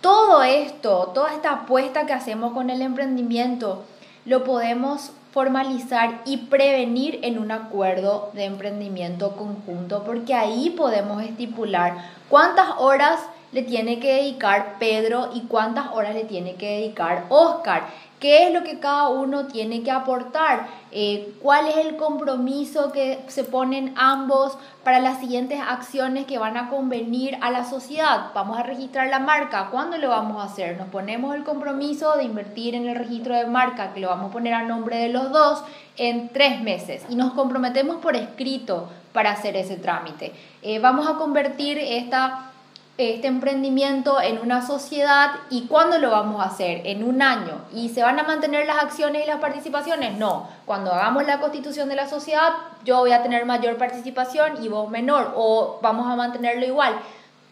Todo 0.00 0.44
esto, 0.44 1.10
toda 1.12 1.34
esta 1.34 1.50
apuesta 1.50 2.06
que 2.06 2.12
hacemos 2.12 2.52
con 2.52 2.70
el 2.70 2.82
emprendimiento, 2.82 3.82
lo 4.24 4.44
podemos 4.44 5.10
formalizar 5.30 6.22
y 6.24 6.38
prevenir 6.48 7.20
en 7.22 7.38
un 7.38 7.50
acuerdo 7.50 8.30
de 8.34 8.44
emprendimiento 8.44 9.36
conjunto, 9.36 10.04
porque 10.04 10.34
ahí 10.34 10.70
podemos 10.70 11.22
estipular 11.22 11.96
cuántas 12.28 12.68
horas 12.78 13.20
le 13.52 13.62
tiene 13.62 13.98
que 13.98 14.14
dedicar 14.14 14.76
Pedro 14.78 15.30
y 15.34 15.42
cuántas 15.42 15.92
horas 15.92 16.14
le 16.14 16.24
tiene 16.24 16.54
que 16.56 16.80
dedicar 16.80 17.26
Oscar 17.28 17.84
qué 18.20 18.46
es 18.46 18.54
lo 18.54 18.64
que 18.64 18.78
cada 18.78 19.08
uno 19.08 19.46
tiene 19.46 19.82
que 19.82 19.90
aportar, 19.90 20.66
eh, 20.90 21.34
cuál 21.40 21.68
es 21.68 21.76
el 21.76 21.96
compromiso 21.96 22.90
que 22.92 23.20
se 23.28 23.44
ponen 23.44 23.94
ambos 23.96 24.58
para 24.82 25.00
las 25.00 25.20
siguientes 25.20 25.60
acciones 25.60 26.26
que 26.26 26.38
van 26.38 26.56
a 26.56 26.68
convenir 26.68 27.38
a 27.40 27.50
la 27.50 27.64
sociedad. 27.64 28.30
Vamos 28.34 28.58
a 28.58 28.62
registrar 28.62 29.08
la 29.08 29.18
marca, 29.18 29.68
¿cuándo 29.70 29.98
lo 29.98 30.08
vamos 30.08 30.42
a 30.42 30.46
hacer? 30.46 30.76
Nos 30.78 30.88
ponemos 30.88 31.34
el 31.34 31.44
compromiso 31.44 32.16
de 32.16 32.24
invertir 32.24 32.74
en 32.74 32.88
el 32.88 32.96
registro 32.96 33.36
de 33.36 33.46
marca, 33.46 33.92
que 33.92 34.00
lo 34.00 34.08
vamos 34.08 34.30
a 34.30 34.32
poner 34.32 34.54
a 34.54 34.62
nombre 34.62 34.96
de 34.96 35.08
los 35.10 35.30
dos 35.30 35.62
en 35.96 36.28
tres 36.30 36.60
meses 36.60 37.04
y 37.08 37.14
nos 37.14 37.32
comprometemos 37.34 37.96
por 37.96 38.16
escrito 38.16 38.88
para 39.12 39.32
hacer 39.32 39.56
ese 39.56 39.76
trámite. 39.76 40.32
Eh, 40.62 40.78
vamos 40.78 41.08
a 41.08 41.14
convertir 41.14 41.78
esta 41.78 42.52
este 42.98 43.28
emprendimiento 43.28 44.20
en 44.20 44.40
una 44.40 44.66
sociedad 44.66 45.30
y 45.50 45.66
cuándo 45.66 45.98
lo 45.98 46.10
vamos 46.10 46.42
a 46.42 46.48
hacer, 46.48 46.82
en 46.84 47.04
un 47.04 47.22
año. 47.22 47.62
¿Y 47.72 47.90
se 47.90 48.02
van 48.02 48.18
a 48.18 48.24
mantener 48.24 48.66
las 48.66 48.82
acciones 48.82 49.22
y 49.22 49.28
las 49.28 49.38
participaciones? 49.38 50.18
No, 50.18 50.48
cuando 50.66 50.92
hagamos 50.92 51.24
la 51.24 51.38
constitución 51.38 51.88
de 51.88 51.94
la 51.94 52.08
sociedad 52.08 52.52
yo 52.84 52.98
voy 52.98 53.12
a 53.12 53.22
tener 53.22 53.46
mayor 53.46 53.76
participación 53.76 54.64
y 54.64 54.68
vos 54.68 54.90
menor 54.90 55.32
o 55.36 55.78
vamos 55.80 56.10
a 56.10 56.16
mantenerlo 56.16 56.66
igual. 56.66 56.98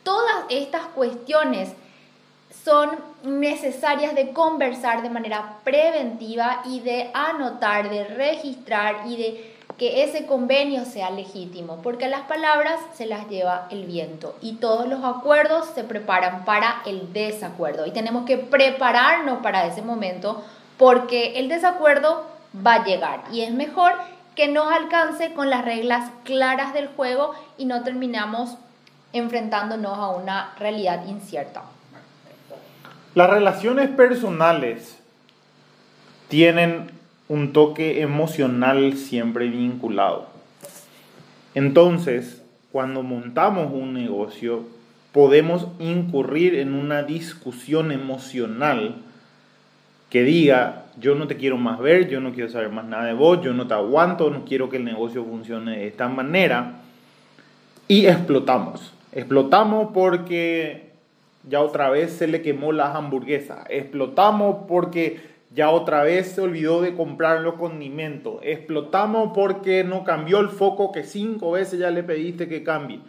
Todas 0.02 0.44
estas 0.48 0.82
cuestiones 0.94 1.72
son 2.64 2.90
necesarias 3.22 4.14
de 4.14 4.30
conversar 4.30 5.02
de 5.02 5.10
manera 5.10 5.58
preventiva 5.62 6.62
y 6.64 6.80
de 6.80 7.10
anotar, 7.14 7.88
de 7.88 8.04
registrar 8.04 9.02
y 9.06 9.16
de 9.16 9.55
que 9.78 10.04
ese 10.04 10.26
convenio 10.26 10.84
sea 10.84 11.10
legítimo, 11.10 11.80
porque 11.82 12.08
las 12.08 12.22
palabras 12.22 12.80
se 12.94 13.06
las 13.06 13.28
lleva 13.28 13.68
el 13.70 13.84
viento 13.84 14.34
y 14.40 14.54
todos 14.54 14.88
los 14.88 15.04
acuerdos 15.04 15.66
se 15.74 15.84
preparan 15.84 16.44
para 16.44 16.82
el 16.86 17.12
desacuerdo 17.12 17.86
y 17.86 17.90
tenemos 17.90 18.24
que 18.24 18.38
prepararnos 18.38 19.42
para 19.42 19.66
ese 19.66 19.82
momento 19.82 20.42
porque 20.78 21.38
el 21.38 21.48
desacuerdo 21.48 22.26
va 22.66 22.74
a 22.74 22.84
llegar 22.84 23.24
y 23.30 23.42
es 23.42 23.52
mejor 23.52 23.92
que 24.34 24.48
nos 24.48 24.70
alcance 24.70 25.32
con 25.32 25.50
las 25.50 25.64
reglas 25.64 26.10
claras 26.24 26.72
del 26.72 26.88
juego 26.88 27.34
y 27.58 27.66
no 27.66 27.82
terminamos 27.82 28.56
enfrentándonos 29.12 29.98
a 29.98 30.08
una 30.08 30.54
realidad 30.58 31.06
incierta. 31.06 31.62
Las 33.14 33.30
relaciones 33.30 33.88
personales 33.88 34.98
tienen 36.28 36.95
un 37.28 37.52
toque 37.52 38.02
emocional 38.02 38.96
siempre 38.96 39.48
vinculado. 39.48 40.26
Entonces, 41.54 42.42
cuando 42.70 43.02
montamos 43.02 43.72
un 43.72 43.94
negocio, 43.94 44.64
podemos 45.12 45.68
incurrir 45.78 46.54
en 46.56 46.74
una 46.74 47.02
discusión 47.02 47.90
emocional 47.90 48.96
que 50.10 50.22
diga, 50.22 50.84
yo 51.00 51.14
no 51.14 51.26
te 51.26 51.36
quiero 51.36 51.56
más 51.56 51.78
ver, 51.78 52.08
yo 52.08 52.20
no 52.20 52.32
quiero 52.32 52.48
saber 52.48 52.70
más 52.70 52.84
nada 52.84 53.04
de 53.04 53.14
vos, 53.14 53.40
yo 53.42 53.52
no 53.52 53.66
te 53.66 53.74
aguanto, 53.74 54.30
no 54.30 54.44
quiero 54.44 54.68
que 54.68 54.76
el 54.76 54.84
negocio 54.84 55.24
funcione 55.24 55.78
de 55.78 55.88
esta 55.88 56.08
manera. 56.08 56.74
Y 57.88 58.06
explotamos. 58.06 58.92
Explotamos 59.12 59.90
porque 59.94 60.90
ya 61.48 61.62
otra 61.62 61.88
vez 61.90 62.12
se 62.12 62.26
le 62.26 62.42
quemó 62.42 62.72
las 62.72 62.94
hamburguesas. 62.94 63.64
Explotamos 63.70 64.66
porque 64.68 65.35
ya 65.54 65.70
otra 65.70 66.02
vez 66.02 66.32
se 66.32 66.40
olvidó 66.40 66.82
de 66.82 66.94
comprar 66.94 67.40
los 67.40 67.54
condimentos. 67.54 68.40
Explotamos 68.42 69.32
porque 69.34 69.84
no 69.84 70.04
cambió 70.04 70.40
el 70.40 70.48
foco 70.48 70.92
que 70.92 71.04
cinco 71.04 71.52
veces 71.52 71.78
ya 71.78 71.90
le 71.90 72.02
pediste 72.02 72.48
que 72.48 72.62
cambie. 72.62 73.00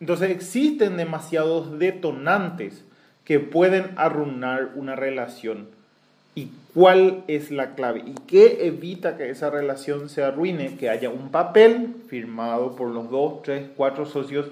Entonces 0.00 0.30
existen 0.30 0.96
demasiados 0.96 1.78
detonantes 1.78 2.84
que 3.24 3.38
pueden 3.38 3.92
arruinar 3.96 4.72
una 4.74 4.96
relación. 4.96 5.68
¿Y 6.34 6.50
cuál 6.72 7.24
es 7.28 7.50
la 7.50 7.74
clave? 7.74 8.02
¿Y 8.06 8.14
qué 8.26 8.66
evita 8.66 9.16
que 9.16 9.30
esa 9.30 9.50
relación 9.50 10.08
se 10.08 10.24
arruine? 10.24 10.76
Que 10.76 10.88
haya 10.88 11.10
un 11.10 11.30
papel 11.30 11.94
firmado 12.08 12.74
por 12.74 12.88
los 12.88 13.10
dos, 13.10 13.42
tres, 13.42 13.68
cuatro 13.76 14.06
socios 14.06 14.46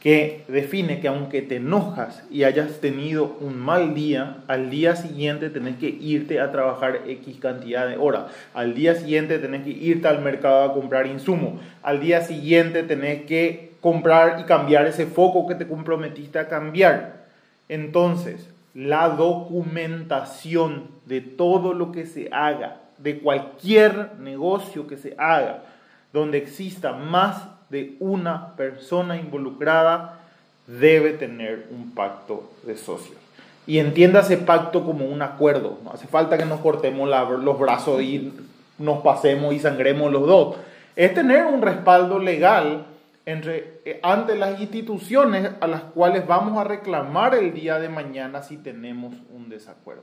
que 0.00 0.44
define 0.48 1.00
que 1.00 1.08
aunque 1.08 1.42
te 1.42 1.56
enojas 1.56 2.24
y 2.30 2.44
hayas 2.44 2.80
tenido 2.80 3.36
un 3.40 3.58
mal 3.58 3.94
día, 3.94 4.38
al 4.48 4.70
día 4.70 4.96
siguiente 4.96 5.50
tenés 5.50 5.76
que 5.76 5.88
irte 5.88 6.40
a 6.40 6.50
trabajar 6.50 7.02
X 7.06 7.36
cantidad 7.38 7.86
de 7.86 7.98
horas. 7.98 8.32
Al 8.54 8.74
día 8.74 8.94
siguiente 8.94 9.38
tenés 9.38 9.62
que 9.62 9.70
irte 9.70 10.08
al 10.08 10.22
mercado 10.22 10.64
a 10.64 10.72
comprar 10.72 11.06
insumos. 11.06 11.60
Al 11.82 12.00
día 12.00 12.22
siguiente 12.22 12.82
tenés 12.82 13.24
que 13.24 13.72
comprar 13.82 14.40
y 14.40 14.44
cambiar 14.44 14.86
ese 14.86 15.04
foco 15.04 15.46
que 15.46 15.54
te 15.54 15.68
comprometiste 15.68 16.38
a 16.38 16.48
cambiar. 16.48 17.26
Entonces, 17.68 18.48
la 18.72 19.10
documentación 19.10 20.88
de 21.04 21.20
todo 21.20 21.74
lo 21.74 21.92
que 21.92 22.06
se 22.06 22.30
haga, 22.32 22.80
de 22.96 23.18
cualquier 23.18 24.12
negocio 24.18 24.86
que 24.86 24.96
se 24.96 25.14
haga, 25.18 25.64
donde 26.12 26.38
exista 26.38 26.92
más 26.92 27.59
de 27.70 27.96
una 28.00 28.54
persona 28.56 29.16
involucrada 29.16 30.20
debe 30.66 31.12
tener 31.12 31.68
un 31.70 31.92
pacto 31.92 32.50
de 32.64 32.76
socios. 32.76 33.16
Y 33.66 33.78
entienda 33.78 34.20
ese 34.20 34.36
pacto 34.36 34.84
como 34.84 35.06
un 35.06 35.22
acuerdo. 35.22 35.78
No 35.84 35.92
hace 35.92 36.06
falta 36.06 36.36
que 36.36 36.44
nos 36.44 36.60
cortemos 36.60 37.08
los 37.08 37.58
brazos 37.58 38.02
y 38.02 38.32
nos 38.78 39.02
pasemos 39.02 39.54
y 39.54 39.58
sangremos 39.60 40.10
los 40.10 40.26
dos. 40.26 40.56
Es 40.96 41.14
tener 41.14 41.46
un 41.46 41.62
respaldo 41.62 42.18
legal 42.18 42.86
eh, 43.26 44.00
ante 44.02 44.36
las 44.36 44.60
instituciones 44.60 45.52
a 45.60 45.66
las 45.66 45.82
cuales 45.82 46.26
vamos 46.26 46.58
a 46.58 46.64
reclamar 46.64 47.34
el 47.34 47.54
día 47.54 47.78
de 47.78 47.88
mañana 47.88 48.42
si 48.42 48.56
tenemos 48.56 49.14
un 49.32 49.48
desacuerdo. 49.48 50.02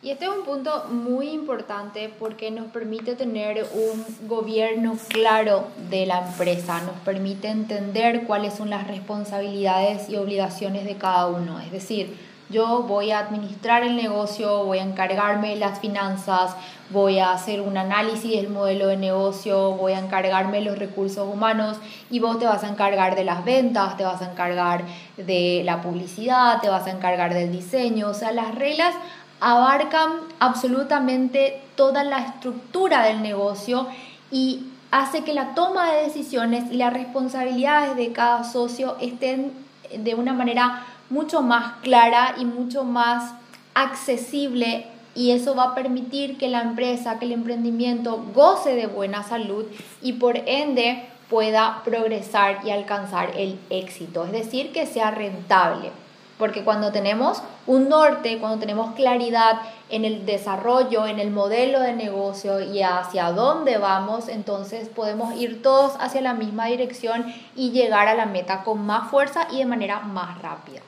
Y 0.00 0.10
este 0.10 0.26
es 0.26 0.30
un 0.30 0.44
punto 0.44 0.84
muy 0.90 1.30
importante 1.30 2.08
porque 2.20 2.52
nos 2.52 2.66
permite 2.66 3.16
tener 3.16 3.66
un 3.74 4.28
gobierno 4.28 4.96
claro 5.08 5.66
de 5.90 6.06
la 6.06 6.20
empresa, 6.20 6.80
nos 6.82 6.94
permite 7.04 7.48
entender 7.48 8.22
cuáles 8.22 8.54
son 8.54 8.70
las 8.70 8.86
responsabilidades 8.86 10.08
y 10.08 10.14
obligaciones 10.14 10.84
de 10.84 10.94
cada 10.96 11.26
uno. 11.26 11.58
Es 11.58 11.72
decir, 11.72 12.16
yo 12.48 12.84
voy 12.84 13.10
a 13.10 13.18
administrar 13.18 13.82
el 13.82 13.96
negocio, 13.96 14.64
voy 14.64 14.78
a 14.78 14.82
encargarme 14.82 15.50
de 15.50 15.56
las 15.56 15.80
finanzas, 15.80 16.54
voy 16.90 17.18
a 17.18 17.32
hacer 17.32 17.60
un 17.60 17.76
análisis 17.76 18.40
del 18.40 18.48
modelo 18.48 18.86
de 18.86 18.96
negocio, 18.96 19.72
voy 19.72 19.92
a 19.92 19.98
encargarme 19.98 20.58
de 20.58 20.64
los 20.64 20.78
recursos 20.78 21.28
humanos 21.30 21.76
y 22.08 22.20
vos 22.20 22.38
te 22.38 22.46
vas 22.46 22.64
a 22.64 22.68
encargar 22.68 23.16
de 23.16 23.24
las 23.24 23.44
ventas, 23.44 23.98
te 23.98 24.04
vas 24.04 24.22
a 24.22 24.30
encargar 24.30 24.84
de 25.18 25.62
la 25.64 25.82
publicidad, 25.82 26.60
te 26.62 26.70
vas 26.70 26.86
a 26.86 26.90
encargar 26.90 27.34
del 27.34 27.52
diseño. 27.52 28.08
O 28.08 28.14
sea, 28.14 28.32
las 28.32 28.54
reglas 28.54 28.94
abarcan 29.40 30.12
absolutamente 30.40 31.60
toda 31.76 32.04
la 32.04 32.18
estructura 32.18 33.02
del 33.04 33.22
negocio 33.22 33.86
y 34.30 34.66
hace 34.90 35.22
que 35.22 35.34
la 35.34 35.54
toma 35.54 35.92
de 35.92 36.04
decisiones 36.04 36.70
y 36.72 36.76
las 36.76 36.92
responsabilidades 36.92 37.96
de 37.96 38.12
cada 38.12 38.44
socio 38.44 38.96
estén 39.00 39.52
de 39.96 40.14
una 40.14 40.32
manera 40.32 40.84
mucho 41.10 41.42
más 41.42 41.74
clara 41.82 42.34
y 42.38 42.44
mucho 42.44 42.84
más 42.84 43.32
accesible 43.74 44.86
y 45.14 45.32
eso 45.32 45.54
va 45.54 45.64
a 45.64 45.74
permitir 45.74 46.38
que 46.38 46.48
la 46.48 46.62
empresa, 46.62 47.18
que 47.18 47.24
el 47.24 47.32
emprendimiento 47.32 48.24
goce 48.34 48.74
de 48.74 48.86
buena 48.86 49.22
salud 49.22 49.64
y 50.02 50.14
por 50.14 50.36
ende 50.36 51.06
pueda 51.28 51.82
progresar 51.84 52.60
y 52.64 52.70
alcanzar 52.70 53.32
el 53.36 53.58
éxito, 53.70 54.24
es 54.24 54.32
decir, 54.32 54.72
que 54.72 54.86
sea 54.86 55.10
rentable. 55.10 55.90
Porque 56.38 56.62
cuando 56.62 56.92
tenemos 56.92 57.42
un 57.66 57.88
norte, 57.88 58.38
cuando 58.38 58.58
tenemos 58.58 58.94
claridad 58.94 59.60
en 59.90 60.04
el 60.04 60.24
desarrollo, 60.24 61.06
en 61.06 61.18
el 61.18 61.30
modelo 61.30 61.80
de 61.80 61.92
negocio 61.92 62.60
y 62.60 62.82
hacia 62.82 63.32
dónde 63.32 63.78
vamos, 63.78 64.28
entonces 64.28 64.88
podemos 64.88 65.34
ir 65.34 65.62
todos 65.62 65.94
hacia 65.98 66.20
la 66.20 66.34
misma 66.34 66.66
dirección 66.66 67.26
y 67.56 67.72
llegar 67.72 68.08
a 68.08 68.14
la 68.14 68.26
meta 68.26 68.62
con 68.62 68.86
más 68.86 69.10
fuerza 69.10 69.48
y 69.50 69.58
de 69.58 69.66
manera 69.66 70.00
más 70.00 70.40
rápida. 70.40 70.80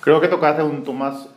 Creo 0.00 0.20
que 0.20 0.28
tocaste 0.28 0.62
un, 0.62 0.84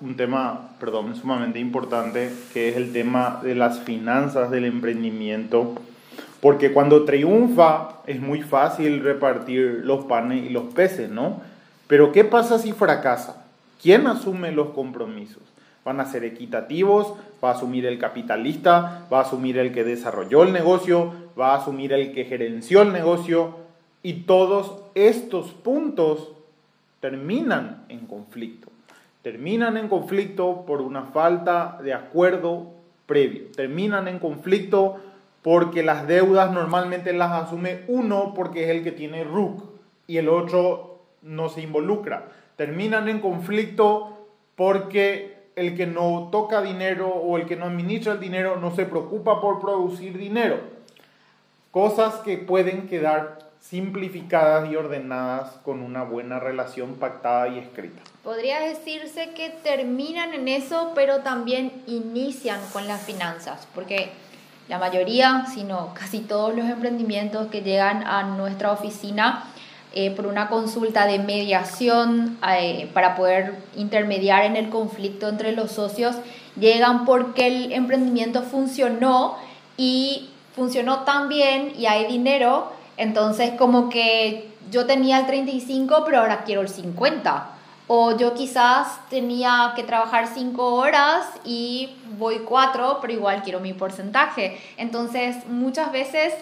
un 0.02 0.16
tema 0.16 0.70
perdón, 0.80 1.16
sumamente 1.16 1.58
importante, 1.60 2.32
que 2.54 2.70
es 2.70 2.78
el 2.78 2.94
tema 2.94 3.40
de 3.42 3.56
las 3.56 3.80
finanzas 3.80 4.52
del 4.52 4.66
emprendimiento. 4.66 5.74
Porque 6.40 6.72
cuando 6.72 7.04
triunfa 7.04 8.02
es 8.06 8.22
muy 8.22 8.42
fácil 8.42 9.02
repartir 9.04 9.82
los 9.84 10.06
panes 10.06 10.46
y 10.46 10.50
los 10.50 10.74
peces, 10.74 11.10
¿no? 11.10 11.42
Pero 11.90 12.12
¿qué 12.12 12.24
pasa 12.24 12.60
si 12.60 12.72
fracasa? 12.72 13.44
¿Quién 13.82 14.06
asume 14.06 14.52
los 14.52 14.70
compromisos? 14.70 15.42
¿Van 15.84 16.00
a 16.00 16.06
ser 16.06 16.24
equitativos? 16.24 17.16
¿Va 17.44 17.50
a 17.50 17.54
asumir 17.54 17.88
el 17.88 17.98
capitalista? 17.98 19.08
¿Va 19.12 19.18
a 19.18 19.22
asumir 19.24 19.58
el 19.58 19.74
que 19.74 19.84
desarrolló 19.84 20.44
el 20.44 20.54
negocio? 20.54 21.12
¿Va 21.38 21.56
a 21.56 21.58
asumir 21.58 21.92
el 21.92 22.14
que 22.14 22.26
gerenció 22.26 22.84
el 22.84 22.94
negocio? 22.94 23.56
Y 24.04 24.26
todos 24.28 24.84
estos 24.94 25.48
puntos 25.48 26.30
terminan 27.00 27.86
en 27.90 28.06
conflicto. 28.06 28.68
Terminan 29.24 29.76
en 29.76 29.88
conflicto 29.88 30.66
por 30.68 30.82
una 30.82 31.06
falta 31.06 31.80
de 31.84 31.96
acuerdo 31.96 32.68
previo. 33.08 33.46
Terminan 33.56 34.08
en 34.08 34.20
conflicto 34.20 35.00
porque 35.42 35.82
las 35.82 36.08
deudas 36.08 36.52
normalmente 36.52 37.14
las 37.14 37.32
asume 37.32 37.80
uno 37.88 38.36
porque 38.36 38.66
es 38.66 38.70
el 38.70 38.84
que 38.84 38.92
tiene 38.92 39.24
RUC 39.24 39.64
y 40.06 40.18
el 40.18 40.30
otro 40.30 40.89
no 41.22 41.50
se 41.50 41.62
involucra. 41.62 42.30
Terminan 42.56 43.10
en 43.10 43.20
conflicto 43.20 44.28
porque 44.56 45.40
el 45.56 45.76
que 45.76 45.88
no 45.88 46.30
toca 46.32 46.62
dinero 46.62 47.10
o 47.10 47.38
el 47.38 47.46
que 47.46 47.56
no 47.56 47.66
administra 47.66 48.14
el 48.14 48.20
dinero 48.20 48.58
no 48.58 48.76
se 48.76 48.86
preocupa 48.86 49.42
por 49.42 49.60
producir 49.60 50.18
dinero. 50.18 50.60
Cosas 51.72 52.16
que 52.16 52.38
pueden 52.38 52.88
quedar 52.88 53.50
simplificadas 53.60 54.72
y 54.72 54.76
ordenadas 54.76 55.52
con 55.64 55.82
una 55.82 56.04
buena 56.04 56.40
relación 56.40 56.96
pactada 56.96 57.50
y 57.50 57.60
escrita. 57.60 58.02
Podría 58.24 58.62
decirse 58.62 59.32
que 59.36 59.50
terminan 59.50 60.34
en 60.34 60.48
eso, 60.48 60.94
pero 60.96 61.20
también 61.20 61.72
inician 61.86 62.60
con 62.72 62.88
las 62.88 63.02
finanzas, 63.02 63.68
porque 63.76 64.12
la 64.70 64.80
mayoría, 64.80 65.46
sino 65.54 65.94
casi 65.94 66.20
todos 66.20 66.56
los 66.56 66.66
emprendimientos 66.70 67.48
que 67.48 67.62
llegan 67.62 68.04
a 68.04 68.24
nuestra 68.24 68.72
oficina 68.72 69.46
eh, 69.94 70.12
por 70.12 70.28
una 70.28 70.50
consulta 70.50 71.08
de 71.08 71.18
mediación 71.18 72.38
eh, 72.48 72.90
para 72.94 73.16
poder 73.16 73.56
intermediar 73.76 74.46
en 74.46 74.56
el 74.56 74.70
conflicto 74.70 75.28
entre 75.28 75.52
los 75.52 75.72
socios, 75.72 76.16
llegan 76.60 77.06
porque 77.06 77.48
el 77.48 77.72
emprendimiento 77.72 78.44
funcionó 78.44 79.38
y 79.78 80.30
funcionó 80.56 81.00
tan 81.00 81.28
bien 81.30 81.74
y 81.78 81.88
hay 81.88 82.06
dinero, 82.06 82.72
entonces 82.98 83.52
como 83.58 83.90
que 83.90 84.50
yo 84.70 84.86
tenía 84.86 85.20
el 85.20 85.26
35 85.26 86.04
pero 86.06 86.20
ahora 86.20 86.44
quiero 86.44 86.62
el 86.62 86.70
50. 86.70 87.56
O 87.92 88.16
yo 88.16 88.36
quizás 88.36 89.00
tenía 89.10 89.74
que 89.76 89.82
trabajar 89.82 90.28
5 90.28 90.76
horas 90.76 91.26
y 91.44 91.96
voy 92.20 92.42
4, 92.46 93.00
pero 93.02 93.12
igual 93.12 93.42
quiero 93.42 93.60
mi 93.62 93.74
porcentaje. 93.74 94.62
Entonces 94.78 95.48
muchas 95.48 95.92
veces 95.92 96.36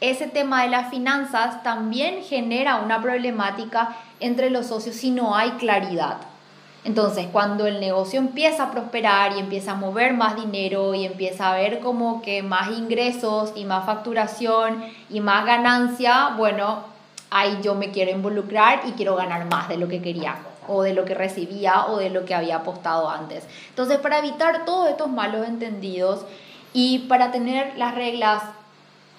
ese 0.00 0.26
tema 0.26 0.62
de 0.62 0.68
las 0.68 0.90
finanzas 0.90 1.62
también 1.62 2.22
genera 2.22 2.76
una 2.76 3.00
problemática 3.00 3.96
entre 4.20 4.50
los 4.50 4.66
socios 4.66 4.96
si 4.96 5.10
no 5.10 5.36
hay 5.36 5.52
claridad. 5.52 6.18
Entonces, 6.84 7.28
cuando 7.32 7.66
el 7.66 7.80
negocio 7.80 8.20
empieza 8.20 8.64
a 8.64 8.70
prosperar 8.70 9.32
y 9.34 9.40
empieza 9.40 9.72
a 9.72 9.76
mover 9.76 10.12
más 10.12 10.36
dinero 10.36 10.94
y 10.94 11.06
empieza 11.06 11.50
a 11.50 11.56
ver 11.56 11.80
como 11.80 12.20
que 12.20 12.42
más 12.42 12.70
ingresos 12.76 13.52
y 13.56 13.64
más 13.64 13.86
facturación 13.86 14.84
y 15.08 15.20
más 15.20 15.46
ganancia, 15.46 16.34
bueno, 16.36 16.80
ahí 17.30 17.58
yo 17.62 17.74
me 17.74 17.90
quiero 17.90 18.10
involucrar 18.10 18.82
y 18.86 18.92
quiero 18.92 19.16
ganar 19.16 19.46
más 19.46 19.68
de 19.68 19.78
lo 19.78 19.88
que 19.88 20.02
quería 20.02 20.36
o 20.68 20.82
de 20.82 20.92
lo 20.92 21.06
que 21.06 21.14
recibía 21.14 21.86
o 21.86 21.96
de 21.96 22.10
lo 22.10 22.26
que 22.26 22.34
había 22.34 22.56
apostado 22.56 23.08
antes. 23.08 23.44
Entonces, 23.70 23.98
para 23.98 24.18
evitar 24.18 24.66
todos 24.66 24.90
estos 24.90 25.08
malos 25.08 25.48
entendidos 25.48 26.26
y 26.74 27.00
para 27.00 27.30
tener 27.30 27.78
las 27.78 27.94
reglas 27.94 28.42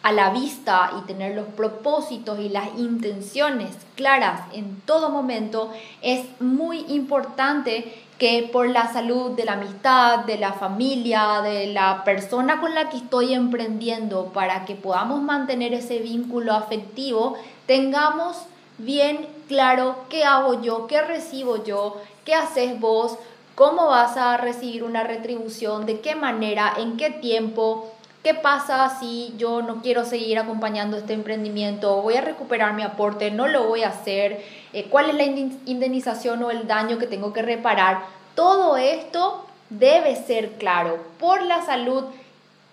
a 0.06 0.12
la 0.12 0.30
vista 0.30 0.92
y 1.00 1.08
tener 1.08 1.36
los 1.36 1.48
propósitos 1.48 2.40
y 2.40 2.50
las 2.50 2.68
intenciones 2.78 3.72
claras 3.96 4.42
en 4.54 4.80
todo 4.82 5.10
momento, 5.10 5.72
es 6.04 6.28
muy 6.40 6.86
importante 6.90 8.04
que 8.20 8.48
por 8.54 8.70
la 8.70 8.94
salud 8.94 9.32
de 9.32 9.46
la 9.46 9.54
amistad, 9.54 10.20
de 10.20 10.38
la 10.38 10.54
familia, 10.54 11.42
de 11.42 11.66
la 11.74 12.04
persona 12.04 12.62
con 12.62 12.76
la 12.76 12.88
que 12.90 12.98
estoy 12.98 13.34
emprendiendo, 13.34 14.26
para 14.26 14.64
que 14.66 14.76
podamos 14.76 15.24
mantener 15.24 15.74
ese 15.74 15.98
vínculo 15.98 16.54
afectivo, 16.54 17.36
tengamos 17.66 18.38
bien 18.78 19.28
claro 19.48 19.96
qué 20.10 20.24
hago 20.24 20.62
yo, 20.62 20.86
qué 20.86 21.02
recibo 21.02 21.64
yo, 21.64 22.00
qué 22.26 22.36
haces 22.36 22.80
vos, 22.80 23.18
cómo 23.56 23.88
vas 23.88 24.18
a 24.18 24.38
recibir 24.38 24.84
una 24.84 25.04
retribución, 25.04 25.88
de 25.88 26.00
qué 26.02 26.14
manera, 26.14 26.76
en 26.78 26.96
qué 26.96 27.10
tiempo, 27.10 27.92
¿Qué 28.26 28.34
pasa 28.34 28.98
si 29.00 29.36
yo 29.38 29.62
no 29.62 29.84
quiero 29.84 30.04
seguir 30.04 30.40
acompañando 30.40 30.98
este 30.98 31.14
emprendimiento? 31.14 32.02
¿Voy 32.02 32.16
a 32.16 32.22
recuperar 32.22 32.74
mi 32.74 32.82
aporte? 32.82 33.30
¿No 33.30 33.48
lo 33.48 33.68
voy 33.68 33.84
a 33.84 33.90
hacer? 33.90 34.44
Eh, 34.74 34.88
¿Cuál 34.90 35.12
es 35.12 35.16
la 35.16 35.26
indemnización 35.26 36.42
o 36.42 36.50
el 36.50 36.66
daño 36.66 36.98
que 36.98 37.06
tengo 37.06 37.34
que 37.34 37.44
reparar? 37.44 38.00
Todo 38.34 38.78
esto 38.78 39.46
debe 39.70 40.16
ser 40.16 40.54
claro 40.54 40.98
por 41.20 41.44
la 41.44 41.62
salud 41.68 42.06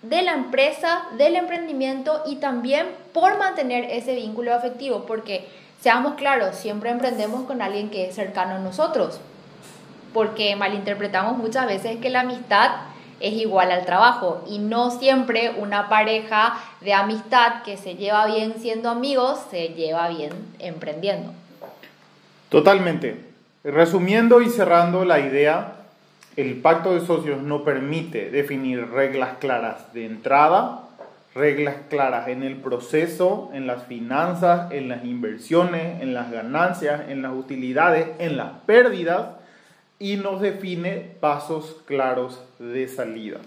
de 0.01 0.23
la 0.23 0.33
empresa, 0.33 1.03
del 1.19 1.35
emprendimiento 1.35 2.23
y 2.25 2.37
también 2.37 2.87
por 3.13 3.37
mantener 3.37 3.83
ese 3.91 4.15
vínculo 4.15 4.55
afectivo, 4.55 5.05
porque 5.05 5.47
seamos 5.79 6.15
claros, 6.15 6.55
siempre 6.55 6.89
emprendemos 6.89 7.43
con 7.43 7.61
alguien 7.61 7.91
que 7.91 8.07
es 8.07 8.15
cercano 8.15 8.55
a 8.55 8.57
nosotros, 8.57 9.19
porque 10.15 10.55
malinterpretamos 10.55 11.37
muchas 11.37 11.67
veces 11.67 11.97
que 11.97 12.09
la 12.09 12.21
amistad 12.21 12.71
es 13.23 13.33
igual 13.35 13.71
al 13.71 13.85
trabajo 13.85 14.43
y 14.49 14.59
no 14.59 14.91
siempre 14.91 15.55
una 15.57 15.87
pareja 15.87 16.59
de 16.81 16.93
amistad 16.93 17.63
que 17.63 17.77
se 17.77 17.95
lleva 17.95 18.27
bien 18.27 18.55
siendo 18.59 18.89
amigos 18.89 19.39
se 19.49 19.69
lleva 19.69 20.09
bien 20.09 20.31
emprendiendo. 20.59 21.31
Totalmente. 22.49 23.17
Resumiendo 23.63 24.41
y 24.41 24.49
cerrando 24.49 25.05
la 25.05 25.21
idea, 25.21 25.75
el 26.35 26.57
pacto 26.57 26.93
de 26.93 27.05
socios 27.05 27.41
no 27.41 27.63
permite 27.63 28.29
definir 28.29 28.89
reglas 28.89 29.37
claras 29.39 29.93
de 29.93 30.05
entrada, 30.05 30.81
reglas 31.33 31.75
claras 31.89 32.27
en 32.27 32.43
el 32.43 32.57
proceso, 32.57 33.51
en 33.53 33.67
las 33.67 33.83
finanzas, 33.85 34.69
en 34.71 34.89
las 34.89 35.05
inversiones, 35.05 36.01
en 36.01 36.13
las 36.13 36.29
ganancias, 36.29 37.03
en 37.07 37.21
las 37.21 37.33
utilidades, 37.33 38.09
en 38.19 38.35
las 38.35 38.51
pérdidas 38.65 39.27
y 40.03 40.17
nos 40.17 40.41
define 40.41 41.15
pasos 41.21 41.77
claros 41.85 42.41
de 42.59 42.89
salida. 42.89 43.37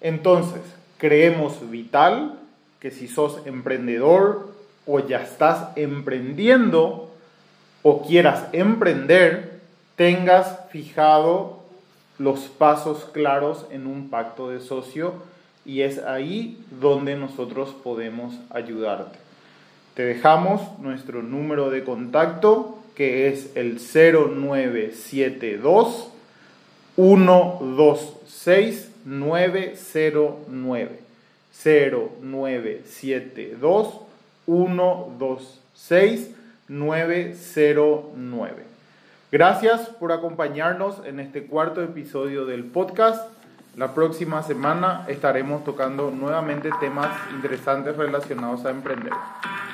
Entonces, 0.00 0.60
creemos 0.98 1.70
vital 1.70 2.40
que 2.80 2.90
si 2.90 3.06
sos 3.06 3.46
emprendedor 3.46 4.52
o 4.84 4.98
ya 4.98 5.22
estás 5.22 5.68
emprendiendo 5.76 7.08
o 7.84 8.04
quieras 8.04 8.46
emprender, 8.50 9.60
tengas 9.94 10.58
fijado 10.70 11.60
los 12.18 12.48
pasos 12.48 13.04
claros 13.12 13.66
en 13.70 13.86
un 13.86 14.10
pacto 14.10 14.50
de 14.50 14.58
socio 14.58 15.14
y 15.64 15.82
es 15.82 15.98
ahí 15.98 16.60
donde 16.80 17.14
nosotros 17.14 17.76
podemos 17.84 18.34
ayudarte. 18.50 19.20
Te 19.94 20.02
dejamos 20.02 20.62
nuestro 20.80 21.22
número 21.22 21.70
de 21.70 21.84
contacto 21.84 22.81
que 22.94 23.28
es 23.28 23.56
el 23.56 23.78
0972 23.78 26.08
126 26.96 28.90
909 29.04 30.98
0972 31.64 34.00
126 34.46 36.30
909 36.68 38.72
Gracias 39.32 39.88
por 39.88 40.12
acompañarnos 40.12 41.00
en 41.06 41.18
este 41.18 41.46
cuarto 41.46 41.82
episodio 41.82 42.44
del 42.44 42.64
podcast. 42.64 43.30
La 43.76 43.94
próxima 43.94 44.42
semana 44.42 45.06
estaremos 45.08 45.64
tocando 45.64 46.10
nuevamente 46.10 46.68
temas 46.80 47.08
interesantes 47.34 47.96
relacionados 47.96 48.66
a 48.66 48.70
emprender. 48.70 49.14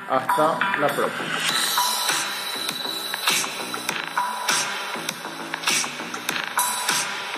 Hasta 0.09 0.79
la 0.79 0.87
próxima. 0.87 1.78